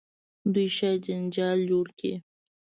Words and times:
دوی 0.53 0.67
شاید 0.77 1.01
جنجال 1.05 1.59
جوړ 1.69 1.85
کړي. 1.99 2.13